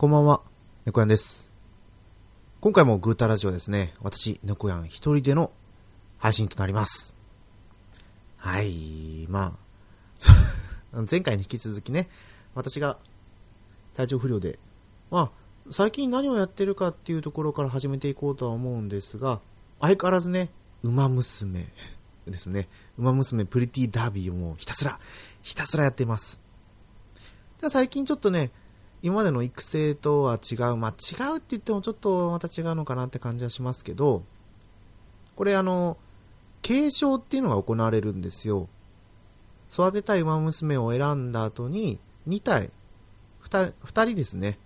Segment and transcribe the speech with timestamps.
[0.00, 0.40] こんばんは、
[0.86, 1.52] 猫やんです。
[2.62, 5.50] 今回もグータラジオですね、私、猫やん一人での
[6.16, 7.12] 配信となります。
[8.38, 9.58] はい、ま
[10.94, 12.08] あ、 前回に引き続きね、
[12.54, 12.96] 私が
[13.92, 14.58] 体調不良で、
[15.10, 19.42] まあ、最近何をやってるかっていうところから始めていこうとは思うんですが、
[19.82, 20.50] 相変わらずね、
[20.82, 21.68] 馬娘
[22.26, 24.98] ですね、馬娘プリティダービーをもうひたすら、
[25.42, 26.40] ひたすらやっています。
[27.68, 28.50] 最近ちょっとね、
[29.02, 34.22] 今までの育成とは違う、まあ、違うって言ってもちょっとまた違うのかなって感じはしますけど、
[35.36, 35.96] これあの、
[36.62, 38.68] 継承っていうのが行われるんですよ。
[39.72, 42.70] 育てたい馬娘を選んだ後に、2体、
[43.44, 44.58] 2, 2人ですね。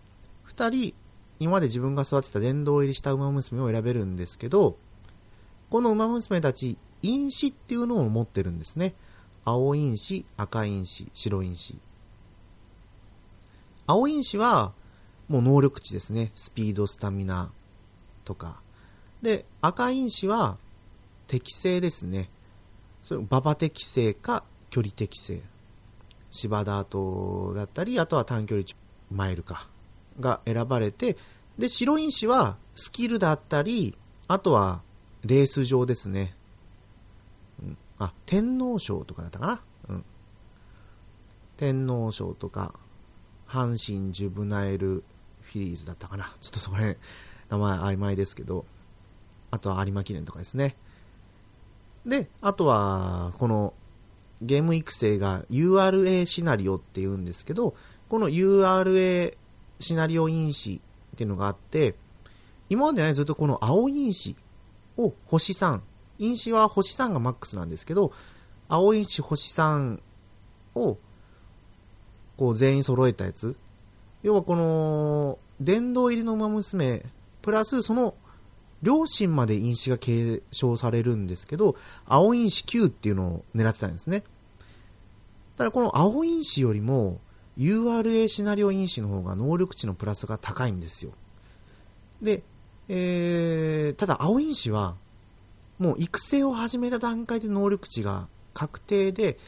[0.48, 0.94] 2人、
[1.38, 4.76] 今まで自分が育てた殿堂入りした馬娘を選べるんですけど、
[5.70, 8.94] この馬娘たち、因子っていうのを持ってるんですね。
[9.44, 11.76] 青因子、赤因子、白因子。
[13.86, 14.72] 青因子は、
[15.28, 16.32] もう能力値ですね。
[16.34, 17.50] スピード、スタミナ
[18.24, 18.60] とか。
[19.22, 20.58] で、赤因子は、
[21.26, 22.28] 適性ですね。
[23.02, 25.40] それ馬場適性か距離適性。
[26.30, 28.66] 芝ダートだったり、あとは短距離
[29.10, 29.68] マイルか。
[30.20, 31.16] が選ばれて、
[31.58, 33.96] で、白因子はスキルだったり、
[34.28, 34.82] あとは
[35.24, 36.34] レース上ですね。
[37.62, 39.60] うん、あ、天皇賞とかだったかな。
[39.88, 40.04] うん。
[41.56, 42.74] 天皇賞とか、
[43.54, 45.04] 阪神ジュブナイル
[45.42, 46.34] フィリーズだったかな。
[46.40, 46.98] ちょっとそこら辺、
[47.50, 48.64] 名前曖昧ですけど、
[49.52, 50.74] あとは有馬記念とかですね。
[52.04, 53.72] で、あとは、この
[54.42, 57.76] ゲーム育成が URA シナリオって言うんですけど、
[58.08, 59.36] この URA
[59.78, 61.94] シナリオ因子っていうのがあって、
[62.68, 64.34] 今までね、ずっとこの青因子
[64.96, 65.80] を星3、
[66.18, 68.12] 因子は星3がマックスなんですけど、
[68.68, 70.00] 青因子星3
[70.74, 70.98] を
[72.36, 73.56] こう全員揃えたやつ。
[74.22, 77.04] 要はこの、殿堂入りの馬娘、
[77.42, 78.14] プラスその
[78.82, 84.24] 両親まで因子が継承されるんですけど、青因子9っていうのを狙ってたんですね。
[85.56, 87.20] ただこの青因子よりも
[87.56, 91.12] URA シナリオ因子の方が能力値のプラスが高いんですよ。
[92.20, 92.42] で、
[92.88, 94.96] えー、ただ青因子は
[95.78, 99.38] もう育成を始めた段階で能力値が確定で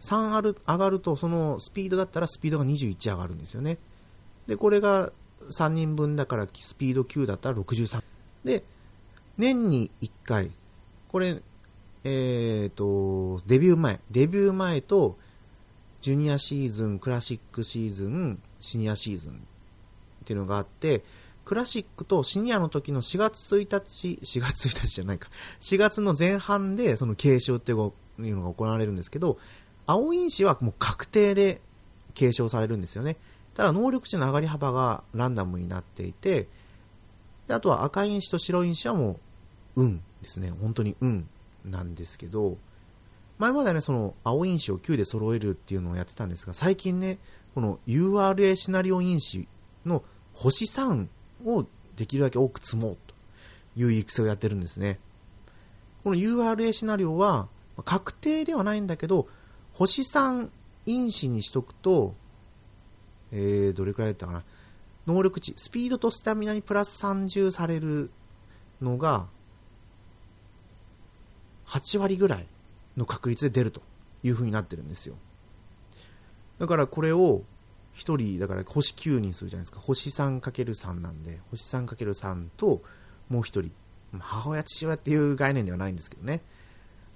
[0.00, 3.78] 3ある上がるとそのスピードだったらスピードが21上がるんですよね。
[4.46, 5.12] で、これが
[5.50, 8.02] 3人分だからスピード9だったら63。
[8.44, 8.64] で、
[9.38, 10.50] 年に1回、
[11.08, 11.42] これ、
[12.04, 15.18] えっ、と、デビュー前、デビュー前と、
[16.00, 19.34] ジュニアシーズン、クラシックシーズン、シニアシーズンっ
[20.24, 21.02] ていうのがあって、
[21.44, 25.28] クラシックとシニアの時の4月1日、4月1日じゃないか、
[25.60, 29.38] 4月の前半でその継承っていうのが行われるんですけど、
[29.86, 31.60] 青因子はもう確定で
[32.14, 33.16] 継承されるんですよね。
[33.54, 36.48] ただ能力値の上がり幅がランダムになっていて、
[37.48, 39.20] であとは赤因子と白因子はも
[39.76, 40.50] う運ですね。
[40.50, 41.28] 本当に運
[41.64, 42.58] なんですけど、
[43.38, 47.18] 前まではね、その青因子を9で揃えるっていうのをやってたんですが、最近ね、
[47.54, 49.46] この URA シナリオ因子
[49.84, 51.06] の星3
[51.44, 51.66] を
[51.96, 53.14] できるだけ多く積もうと
[53.76, 54.98] いう育成をやってるんですね。
[56.02, 57.48] この URA シナリオは
[57.84, 59.28] 確定ではないんだけど、
[59.76, 60.48] 星3
[60.86, 62.14] 因子にしとくと、
[63.30, 64.42] えー、どれくらいだったかな。
[65.06, 68.10] 能力値、スピードとスタミナにプラス30される
[68.80, 69.26] のが、
[71.66, 72.46] 8割ぐらい
[72.96, 73.82] の確率で出ると
[74.22, 75.16] いう風になってるんですよ。
[76.58, 77.42] だからこれを
[77.96, 79.80] 1人、だから星9にするじゃないですか。
[79.80, 82.82] 星 3×3 なんで、星 3×3 と
[83.28, 83.70] もう1人、
[84.18, 86.40] 母親、父親っていう概念ではないんですけどね。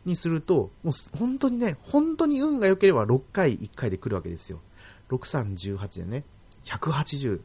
[0.05, 4.61] にすると、もう本当にね、本当に運が良ければ6回1回で来るわけですよ。
[5.11, 6.25] 6318でね、
[6.65, 7.41] 180。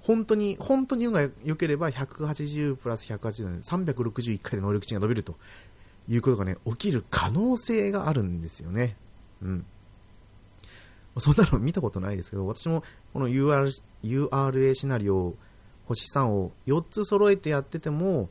[0.00, 5.36] 本当に、本当に運が良ければ180プラス180で361回で能力値が伸びると
[6.08, 8.96] いうことがね、起きる可能性があるんですよね。
[9.42, 9.66] うん。
[11.18, 13.70] そんなの見たことないですけど、私もこの UR
[14.04, 15.34] URA シナリオ
[15.86, 18.30] 星3を4つ揃えてやってても、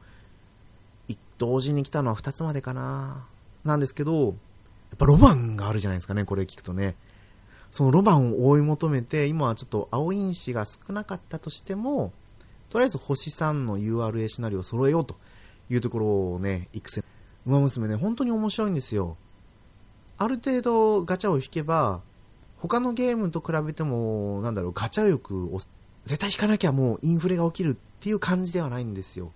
[1.38, 3.28] 同時に来たのは2つまでかな。
[3.68, 6.96] なんですけど、やっぱロマンがあるじゃないですかね、これ聞くとね。
[7.72, 12.14] そのロマンを追い求めて、今はちょっと青因子が少なかったとしても、
[12.70, 15.18] とりあえず星3の URA シナリオを揃えようと
[15.70, 17.04] いうところをね、育成。
[17.46, 19.16] 馬娘ね、本当に面白いんですよ。
[20.18, 22.02] ある程度ガチャを引けば、
[22.58, 25.60] 他のゲームと比べても、なんだろう、ガチャ欲を、
[26.06, 29.32] 絶対引かなきゃもうインフレが起きるっていう感じではないんですよ。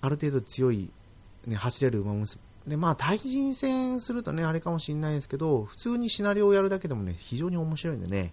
[0.00, 0.90] ある程度強い、
[1.46, 2.40] ね、走れる馬娘。
[2.66, 8.32] で、まあ、対人戦するとね、あれかもしれないですけど、普通にシナリオをやるだけでもね、非常に面白いんでね、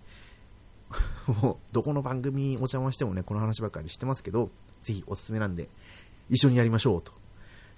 [1.41, 4.49] もうどこの番組にお邪魔してもね、この話ばっかりしてますけど、
[4.83, 5.69] ぜひおすすめなんで、
[6.29, 7.13] 一緒にやりましょうと。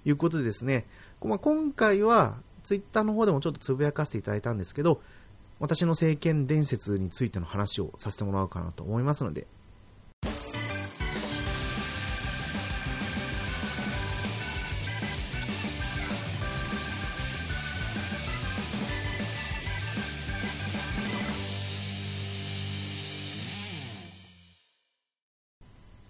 [0.04, 0.86] いうことでですね、
[1.22, 5.00] まあ、今回はツイッターの方でもちょっとつぶやかせていただいたんですけど、
[5.60, 9.46] 私の政権伝説についての話をさせてもらおうかなと思いますので、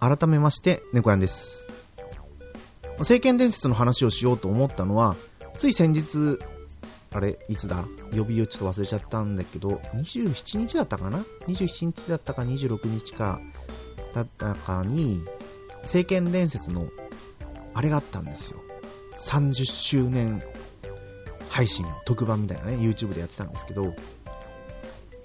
[0.03, 1.65] 改めまして、猫やんです。
[2.99, 5.15] 政権伝説の話をしようと思ったのは、
[5.57, 6.37] つい先日、
[7.11, 7.85] あれ、いつだ？
[8.11, 13.39] 予備をちょっと忘れちゃったんだけど、27日だったかな ?27 日だったか26日か、
[14.13, 15.23] だったかに、
[15.83, 16.89] 政権伝説の、
[17.73, 18.59] あれがあったんですよ。
[19.19, 20.43] 30周年
[21.49, 23.95] 配信、特番みたいなね、YouTube でやってたんですけど、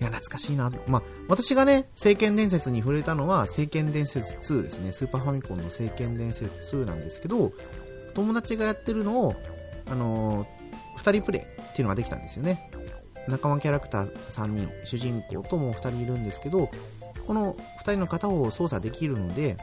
[0.01, 0.71] いや、懐かしいな。
[0.87, 4.93] まあ、私がね、聖剣伝説に触れたのは、聖剣伝説2ですね。
[4.93, 7.53] スーパーファミコンの聖剣伝説2なんですけど、
[8.15, 9.35] 友達がやってるのを、
[9.91, 12.71] あのー、2人プレイっていうのができたんですよね。
[13.27, 16.71] 仲間キャラクター3人、主人公とも2人いるんですけど、
[17.27, 19.57] この2人の片方を操作できるので、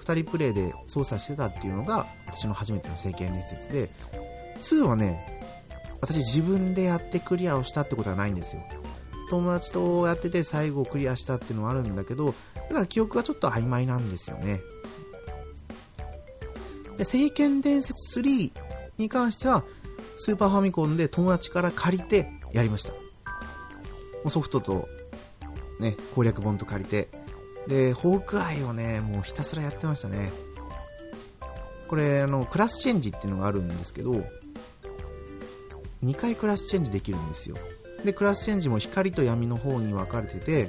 [0.00, 3.88] 2人プレイで操作してたっていうのが、私の初めての聖剣伝説で、
[4.60, 5.42] 2はね、
[6.00, 8.62] 私自分でやってクリアをしたってことはないんですよ。
[9.30, 14.60] 友達とやってて最後クリアしたっていうのはあるんだけど、だから記憶がちょっと曖昧なんですよね。
[16.96, 18.52] で、聖剣伝説3
[18.98, 19.64] に関しては、
[20.18, 22.98] スーパーファミコンで友達から借りてやりましたも
[24.26, 24.30] う。
[24.30, 24.88] ソフトと、
[25.80, 27.08] ね、攻略本と借りて、
[27.66, 30.30] で、ホークアイをね、もうひたすらやってましたね。
[31.88, 34.24] これ、あの、クラスチェンジっていうのがあるんですけど、
[36.04, 37.56] 2回クラスチェンジできるんですよ。
[38.04, 40.68] でクラスチェンジも光と闇の方に分かれてて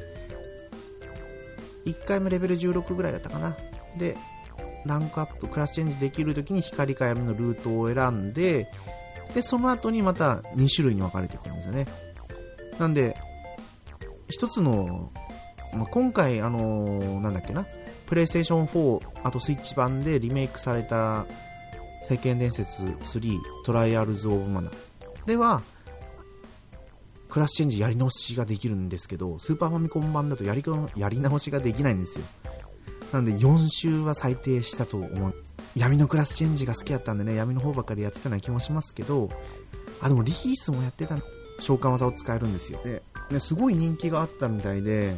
[1.85, 3.55] 1回目レベル16ぐらいだったかな。
[3.97, 4.17] で
[4.85, 8.71] ランクアップクラスチェンジできる時に光か闇のルートを選んで
[9.33, 11.87] でその後にまた2種類に分かれてくるんですよね。
[12.79, 13.17] なんで
[14.29, 15.11] 1つの、
[15.73, 17.65] まあ、今回あのー、なんだっけな。
[18.05, 21.25] プレイステーション4あとスイッチ版でリメイクされた
[22.07, 24.71] 「聖剣伝説3 Trials of Mana」
[25.25, 25.63] では
[27.35, 30.63] クラスチェンジやり直しができるんですけど、スーパーファミコン版だとやり
[30.95, 32.23] やり直しができないんですよ。
[33.11, 35.35] なんで4周は最低したと思う。
[35.75, 39.29] 闇のクラスチェンジが好きだったんでね、闇の方ばっかりやってたような気もしますけど、
[39.99, 41.17] あ、でもリースもやってた、
[41.59, 42.79] 召喚技を使えるんですよ。
[42.85, 45.13] で、ね、すごい人気があったみたいで、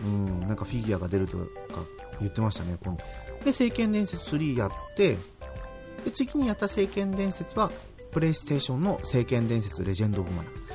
[0.00, 1.44] うん、なんかフィギュアが出るとか
[2.18, 3.04] 言ってましたね、今度。
[3.44, 5.16] で、聖剣伝説3やって、
[6.04, 7.70] で、次にやった聖剣伝説は、
[8.10, 10.65] プレイステーションの聖剣伝説レジェンド・オブ・マナー。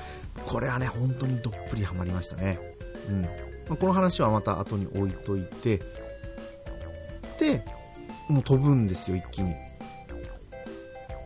[0.51, 2.59] これはね、本当にどっぷりハマりましたね。
[3.07, 3.21] うん。
[3.21, 3.29] ま
[3.69, 5.81] あ、この話はまた後に置いといて、
[7.39, 7.63] で、
[8.27, 9.55] もう飛ぶんですよ、一気に。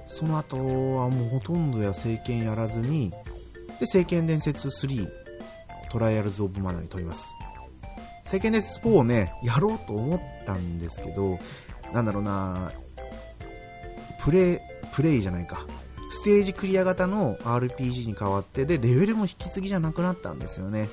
[0.06, 3.12] その後はもうほとんどや聖剣やらずに、
[3.80, 5.10] で、聖剣伝説3、
[5.90, 7.26] トライアルズ・オブ・マナーに飛びます。
[8.26, 11.40] 聖剣伝説4をね、やろうと思ったんですけど、
[11.92, 12.72] なんだろうな、
[14.20, 14.60] プレイ、
[14.94, 15.66] プレイじゃないか。
[16.16, 20.90] ステージクリア型の RPG に変わってでレベルも引き継ぎじゃなくなったんですよね。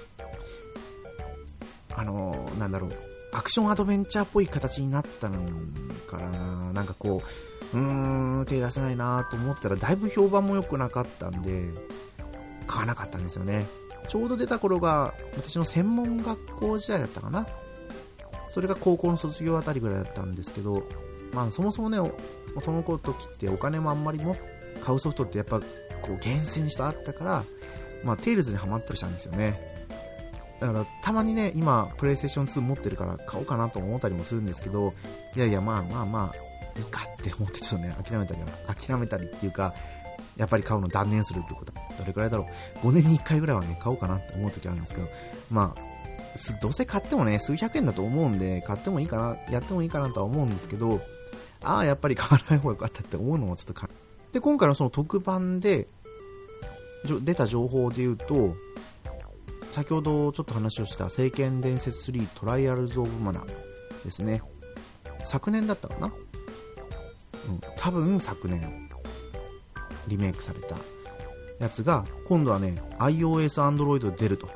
[1.94, 2.92] あのー、なんだろう。
[3.32, 5.38] アクションアドベンチャーっぽい形になったの
[6.06, 6.72] からな。
[6.72, 7.22] なんかこ
[7.72, 11.70] ううーん手出せないなと思ってたらだいぶ評判も良くなかったんで
[12.67, 13.67] 買わなかったんですよね。
[14.08, 17.46] ちょうど出た頃が私の専門学校時代だったかな。
[18.48, 20.86] それが高校の卒業あたりぐらいだったんですけど
[21.32, 21.96] まあそもそもね
[22.60, 24.36] その時ってお金もあんまり持っ
[24.81, 27.44] 買うソフトってやっぱこう厳選してあったから、
[28.05, 29.72] まあ、テイルズにはまったりしたんですよね。
[30.60, 34.94] だからたまにね今プレイステーション2持ってるから買おうかなと思ったりもするんですけど
[35.34, 38.41] いやいやまあまあまあいいかって思ってちょっとね諦めたり
[38.86, 39.74] 諦めたりっていうか
[40.36, 41.72] やっぱり買うの断念するってこと。
[41.74, 42.46] はどれくらいだろ
[42.84, 42.86] う。
[42.86, 45.08] 5年に1回ぐらいはね買おうかなって思う時あるんですけど
[45.50, 45.93] まあ
[46.60, 51.00] どうせ買ってもね数百円だと思うんで買ってもいいかなやってもいいかなとは思うんですけど
[51.62, 53.74] ああやっぱり買わない方が良かったって思うのもちょっと
[54.32, 55.89] で、今回のその特番で、
[57.22, 58.55] 出た情報で言うと、
[59.72, 63.46] 先ほどちょっと話をした聖剣伝説3トライアルズ・オブ・マナー
[64.05, 64.43] ですね。
[65.24, 66.06] 昨年だったかな？
[66.06, 66.10] う
[67.53, 68.89] ん、多分昨年、
[70.08, 70.77] リメイクされた
[71.58, 74.46] やつが、今度はね、iOS、Android で出ると。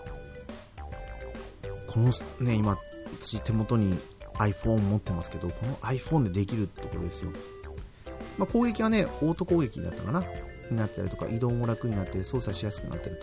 [1.88, 2.78] このね、今、
[3.20, 3.98] 私手元に
[4.34, 7.32] iPhone 持ってますけど、この iPhone でできるってことですよ。
[8.38, 10.24] まあ、攻撃はね、オート攻撃だったかな
[10.70, 13.20] になったりとか、移動も楽になって操作しやすくなってる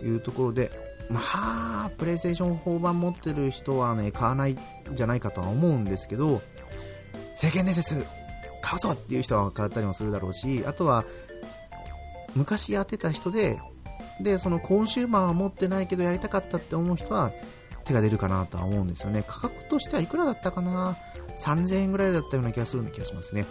[0.00, 0.70] というところで、
[1.10, 4.58] まあ、プレイステーション4版持ってる人はね、買わないん
[4.92, 6.42] じゃないかとは思うんですけど、
[7.34, 8.04] 聖剣伝説、
[8.62, 11.04] 買うぞっていう人は買ったりもするだろうし、あとは、
[12.34, 13.58] 昔やってた人で、
[14.20, 17.32] で、そのコンシューマーは持ってないけどやりたかったって思う人は
[17.84, 19.24] 手が出るかなとは思うんですよね。
[19.26, 20.96] 価格としてはいくらだったかな
[21.38, 23.44] ?3000 円ぐらいだったような気がする気がしますね。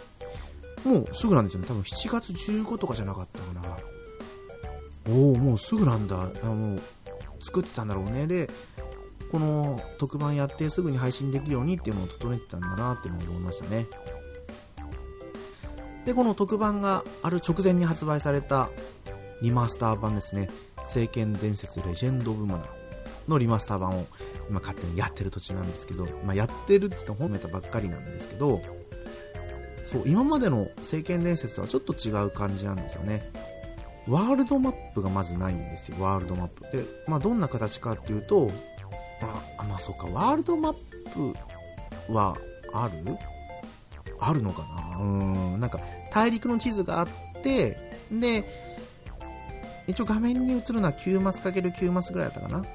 [0.85, 1.67] もうすぐなんですよね。
[1.67, 3.77] 多分7月15とかじゃなかったかな。
[5.09, 6.29] おお、もうすぐなんだ。
[6.43, 6.81] あもう
[7.41, 8.27] 作ってたんだろうね。
[8.27, 8.49] で、
[9.31, 13.87] この特番やってすぐに配信できるようにっていうのを整えてたんだなっていうのを思いましたね。
[16.05, 18.69] で、この特番がある直前に発売された
[19.41, 20.49] リマスター版ですね。
[20.85, 22.67] 聖剣伝説レジェンド・オブ・マナー
[23.27, 24.05] のリマスター版を
[24.49, 28.61] 今勝手にやってる途中なんですけど、まあ、やってるって言って褒めたばっかりなんですけど、
[29.83, 33.31] そう、今までの聖剣伝説とはちょっと違う感じなんですよね。
[34.07, 36.61] ワールドマップがまずないんですよ、ワールドマップ。
[36.75, 38.51] で、まあ、どんな形かっていうと、
[39.21, 40.73] まあ、まあ、そうか、ワールドマッ
[41.13, 42.37] プは
[42.73, 43.17] ある？
[44.19, 44.97] あるのかな？
[44.99, 45.79] うん、なんか、
[46.11, 47.07] 大陸の地図があっ
[47.41, 48.43] て、で、
[49.87, 52.65] 一応画面に映るのは9マス ×9 マスぐらいだったかな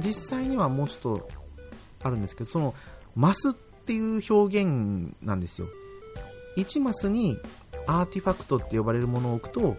[0.00, 1.28] 実際にはもうちょっと
[2.02, 2.74] あるんですけど、その、
[3.14, 5.68] マスっていう表現なんですよ。
[6.56, 7.38] 1マスに
[7.86, 9.76] アーティファクトって呼ばれるものを置くと、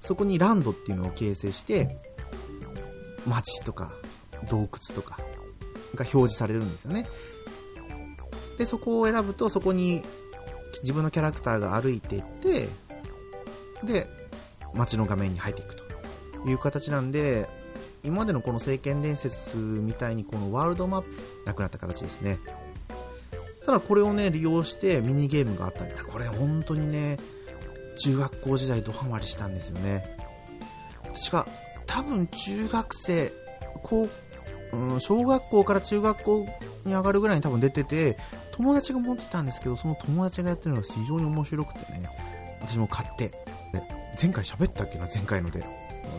[0.00, 1.98] そこにランドっていうのを形成して、
[3.26, 3.92] 街とか
[4.48, 5.18] 洞窟とか
[5.94, 7.06] が表示されるんですよね。
[8.58, 10.02] で、そこを選ぶと、そこに
[10.82, 12.68] 自分のキャラクターが歩いていって、
[13.84, 14.08] で、
[14.74, 15.84] 街の画面に入っていくと
[16.46, 17.48] いう形なんで、
[18.04, 21.08] 今までのこの聖剣伝説みたいにこのワールドマップ
[21.44, 22.38] なくなった形ですね。
[23.66, 27.18] ただこれをね、利用してミニゲームがあったり、これ本当にね、
[27.98, 30.16] 中学校時代ドハマりしたんですよね。
[31.02, 31.46] 私が
[31.86, 33.32] 多分中学生、
[33.82, 34.08] 高
[34.72, 36.46] うん、小学校から中学校
[36.84, 38.16] に上がるぐらいに多分出てて、
[38.52, 42.08] 友達が持ってたんですけど、その友達がやってるのが非常に面白くてね、
[42.60, 43.32] 私も買って、
[44.20, 45.64] 前回喋ったっけな、前回ので。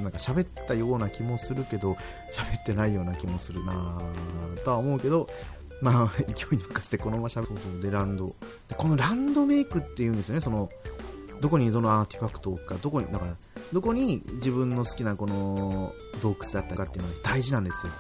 [0.02, 1.94] なんか喋ったような気もするけど、
[2.34, 4.02] 喋ってないような気もするな
[4.64, 5.28] とは思うけど、
[5.82, 7.48] まあ、勢いに任せてこのまま喋る。
[7.48, 8.36] そうそう、で、ランド。
[8.68, 10.70] で、このランドメイクっていうんですよね、その、
[11.42, 13.36] どこにどのアーティファクトか、どこに、だから、
[13.72, 17.94] どこに自分の好きなこの洞窟だったかっていうのは大事なんですよ。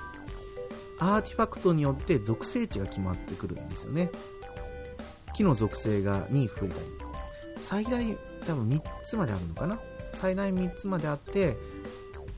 [1.00, 4.10] アーティファクトによって属性値が決まってくるんですよね。
[5.34, 6.98] 木の属性が2増えたり。
[7.60, 9.80] 最大多分3つまであるのかな
[10.14, 11.58] 最大3つまであって、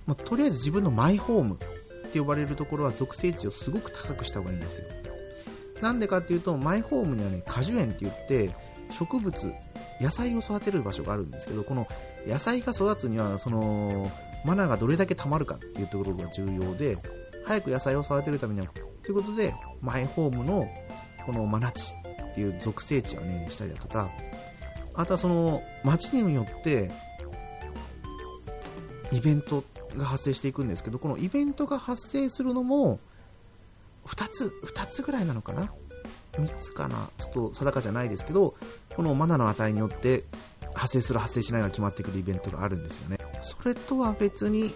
[0.08, 4.86] まあ、とりあえず自分のマイホームって呼ばれるところは属性値をすごく高くした方がいいんですよ。
[5.82, 8.54] なんでかっていうと、マイホームにはね、果樹園って言って、
[8.92, 9.54] 植物、
[10.02, 11.88] 野菜を育てる場所があるんですけど、この
[12.28, 14.12] 野菜が育つには、その、
[14.46, 16.98] マナーがどれだけ溜まるかっていうところが重要で、
[17.46, 18.68] 早く野菜を育てるためには、
[19.04, 20.68] ということで、マイホームの
[21.26, 21.94] このマナチ
[22.32, 24.10] っていう属性値をね、したりだとか、
[24.96, 26.92] あとはその、街によって、
[29.12, 29.64] イベント
[29.98, 33.00] が発生していくんですけど、このイベントが発生するのも、
[34.06, 35.72] 2つ、2つぐらいなのかな
[36.34, 37.10] ?3 つかな？
[37.18, 38.56] ちょっと定かじゃないですけど、
[38.96, 40.24] このマナの値によって
[40.74, 43.18] 発生する発生しないが決まってくるイベントがあるんですよね。
[43.42, 44.74] それとは別に、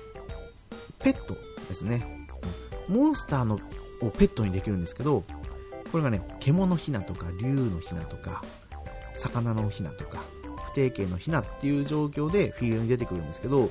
[0.99, 1.35] ペット
[1.69, 2.27] ですね。
[2.87, 3.59] モンスターの
[4.01, 5.23] をペットにできるんですけど、
[5.91, 8.43] これがね、獣ひなとか竜のひなとか、
[9.15, 10.23] 魚のひなとか、
[10.65, 13.69] 不定形のひなっていう状況でフィールドに出てくるんですけど、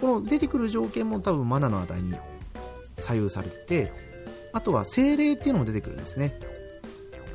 [0.00, 2.14] この出てくる条件も多分マナの値に
[2.98, 3.92] 左右されてて、
[4.52, 6.38] あとは精霊っていうのも出てくるんですね。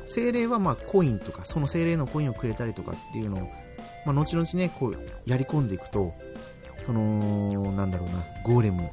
[0.06, 3.40] 精霊はまあコインとか、その精霊のコインをくれたりとかっていうのを、
[4.04, 6.12] まあ、後々ね、こうやり込んでいくと、
[6.84, 8.90] その、なんだろうな、ゴーレム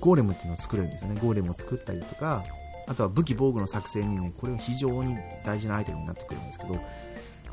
[0.00, 1.20] ゴーレムっていうのを作れるんですよね。
[1.20, 2.44] ゴーレムを作ったりとか、
[2.86, 6.78] あとは武器防具の作成にね、これは非常に大事なアイテムになってくるんですけど、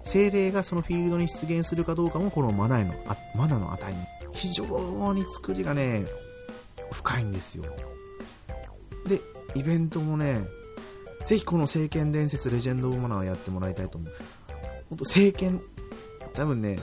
[0.04, 3.98] 精霊がそのフィールドに出現するかどうかもこのマナのあマナの値に
[4.32, 6.06] 非常に作りがね
[6.92, 7.64] 深いんですよ
[9.08, 9.22] で
[9.56, 10.48] イベントもね
[11.26, 14.14] ぜひこの聖剣伝説レジェンド・オブ・マナーやってもらいたいと思う。
[14.90, 15.62] 本当聖剣
[16.34, 16.78] 多分ね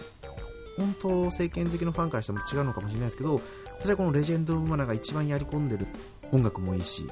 [0.76, 3.40] 本当聖剣好きのファンからしても違うのかもしれないですけど
[3.80, 5.86] 私はこのレジェンド・オブ・マナーが一番やり込んでる
[6.32, 7.06] 音楽もいいし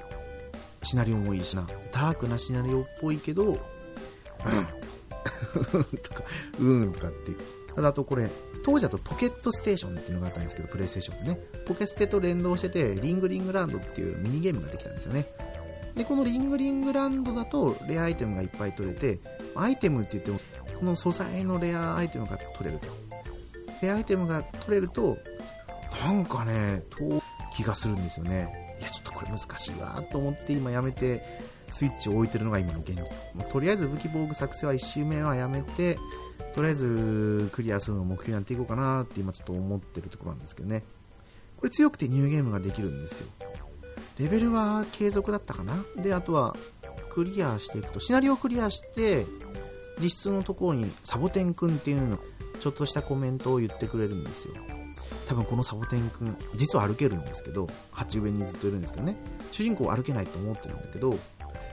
[0.83, 3.59] シナリオもいいしなダークなシナリオっぽいけど、うん、
[5.99, 6.23] とか
[6.61, 7.33] うんとかって。
[7.75, 8.29] ただあとこれ
[8.65, 11.41] 当時だとポケットステーションっていうのがあったんですけどプレイステーションでね。
[11.65, 15.27] ポケステと連動しててリングリングランドっていうミニゲームができたんですよね。
[15.99, 19.19] でこのリングリングランドだとレアアイテムがいっぱい取れて
[19.57, 20.39] アイテムって言っても
[20.79, 22.87] この素材のレアアイテムが取れると。
[23.83, 25.19] レアアイテムが取れると
[26.05, 28.77] なんかね、遠い気がするんですよね。
[28.81, 31.25] いや、ちょっとこれ難しいわと思って今やめて
[31.73, 33.05] スイッチを置いてるのが今の現状。
[33.51, 35.99] とりあえず武器防具作成は1周目はやめて
[36.55, 40.85] とりあえずクリアするのを目標にやっていこうかなって今ちょっと思ってるところなんですけどね。
[41.57, 43.27] これ強くてニューゲームができるんですよ。
[44.19, 45.75] レベルは継続だったかな。
[45.97, 46.57] であとは
[47.11, 49.27] クリアしていくとシナリオをクリアして
[50.01, 52.19] 実質のところにサボテンくんっていうの
[52.61, 54.55] ちょっとしたコメントを言ってくれるんですよ。
[55.27, 59.17] 多分このサボテンくん実は歩けるんですけど鉢植えにずっといるんですけどね。
[59.53, 61.19] 主人公は歩けないと思ってるんだけど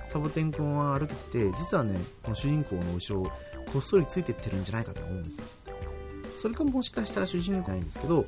[0.09, 3.25] サボテンくんは歩けてて実はねこの主人公の後ろを
[3.71, 5.43] こっそりついてってるんじゃないかと思うんですよ。
[6.37, 8.25] それかもしかしたら主人公ないんですけど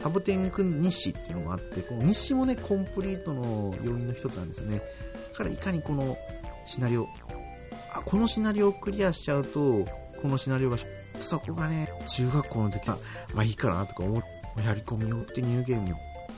[0.00, 4.82] サボテンくん日誌っていうのがあってこの日誌もねコンプリートの要因の一つなんですよね。
[5.32, 6.16] だからいかにこの
[6.66, 7.08] シナリオ
[7.92, 9.84] あこのシナリオをクリアしちゃうと
[10.20, 10.76] このシナリオが
[11.20, 12.98] そこがね中学校の時は
[13.34, 15.88] まあいいかなとか思ってやり込みをってニューゲーム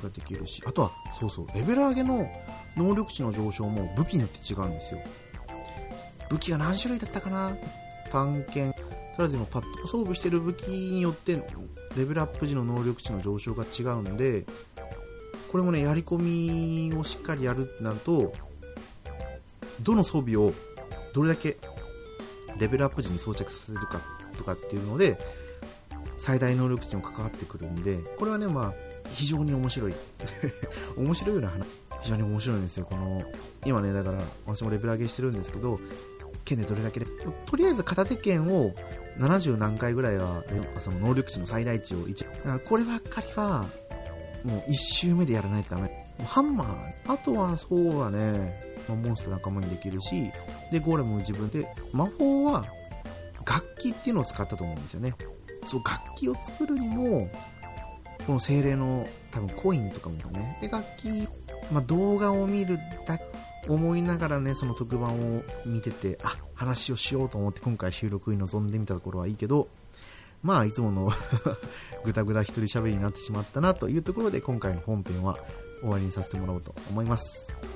[0.03, 2.31] ができるしあとはそうそうレベル上げの
[2.77, 5.01] 能力値の上昇も武器によって違うんですよ。
[6.29, 7.57] 武器が何種類だったかな？
[8.11, 8.96] 探検。
[9.17, 11.43] とりあえず今パッと装備してる武器によって
[11.97, 14.45] レベルアップ時の能力値の上昇が違うんで
[15.51, 18.33] これもねやり込みをしっかりやるってなると
[19.81, 20.53] どの装備を
[21.15, 21.57] どれだけ
[22.59, 24.01] レベルアップ時に装着させるか
[24.37, 25.19] とかっていうので
[26.19, 28.75] 最大能力値も関わってくるんでこれはねまあ
[29.13, 29.95] 非常に面白い。
[30.97, 31.67] 面白いような話。
[32.03, 32.85] 非常に面白いんですよ。
[32.85, 33.23] この
[33.65, 35.81] 今ねだから私もレベル上げしてるんですけど
[36.45, 37.07] 剣でどれだけで
[37.47, 38.75] とりあえず片手剣を
[39.19, 40.43] 70何回ぐらいは
[40.81, 43.67] その能力値の最大値を1だからこればっかりは
[44.45, 46.07] もう1周目でやらないとダメ。
[46.25, 50.31] ハンマーあとはそうだね、ま、モンスター仲間にできるし
[50.73, 52.65] でゴーレムも自分で魔法は
[53.45, 55.15] 楽器っていうのを使ったと思うんですよね。
[55.67, 57.31] そう楽器を作るにも
[58.27, 60.59] この精霊の多分コインとかもね。
[60.61, 61.29] で楽器、
[61.71, 63.25] まあ、動画を見るだけ
[63.69, 69.69] 思いながらねその特番を見ててあ話をしようと思って今回収録に臨んでみたところはいいけど
[70.43, 71.11] まあいつもの
[72.05, 75.39] ぐだぐだ一人喋りになってしまったなというところで今回の本編は
[75.81, 77.76] 終わりにさせてもらおうと思います。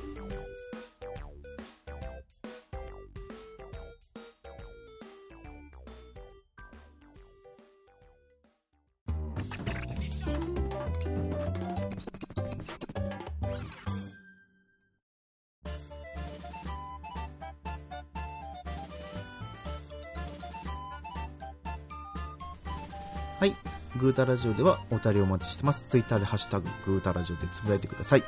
[24.00, 25.84] グータラジオではお便りお待ちしてます。
[25.86, 28.22] ツイッターでハッシュタグ、グータラジオでつぶやいてください。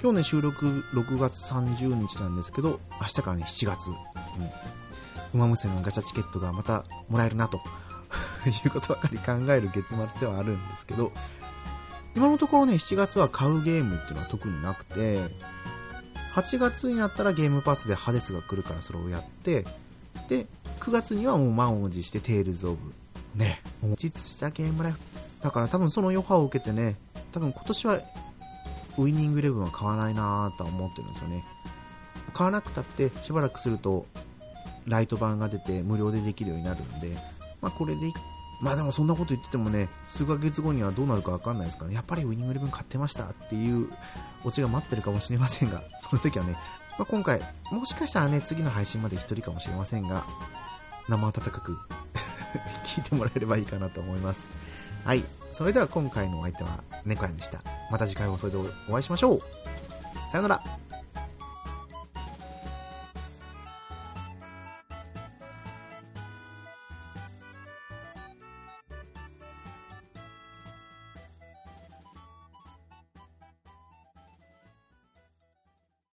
[0.00, 3.88] 今日ね、収録6月30日なんですけど、明日からね、7月。
[3.88, 3.96] うん。
[5.34, 7.60] 馬娘のガチャチケットがまたもらえるな、と
[8.46, 11.10] いうことばかり考える月末ではあるんですけど、
[12.14, 15.18] 今のところね、7月は買うゲームっていうのは特になくて、
[16.36, 19.64] 8月になったらゲームパスでハデスが来るからそれをやって、
[20.28, 20.46] で、
[20.78, 22.99] 9月にはもう満を持してテイルズ・オブ。
[23.34, 24.98] ね、もう実したゲームライフ。
[25.42, 26.96] だから多分その余波を受けてね、
[27.32, 28.00] 多分今年は
[28.98, 31.44] ウイニングイレブンは買わないなとは思ってるんですよね。
[32.34, 34.06] 買わなくたってしばらくすると
[34.86, 37.16] ライト版が出て無料でできるようになるんで、
[37.60, 38.12] まあこれで
[38.60, 43.88] まあでもそんなこと言っててもね、数ヶ月後にはどうなるかわかんないですから、ね、やっぱりウイニングイレブン買ってましたっていう
[44.44, 46.52] オチが待ってるかもしれませんが、 その時はね、
[46.98, 47.40] まあ、今回、
[47.70, 50.24] もしかしたらね、次の配信まで1人かもしれませんが、
[51.08, 51.78] 生温かく
[52.84, 54.42] 聞いてもらえればいいかなと思います。
[55.04, 55.24] はい。
[55.52, 57.60] それでは今回のお相手は猫やんでした。
[57.90, 58.56] また次回放送で
[58.88, 59.40] お会いしましょう。
[60.30, 60.89] さよなら。